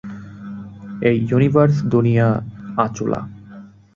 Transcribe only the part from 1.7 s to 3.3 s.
দুনিয়ার আচুলা!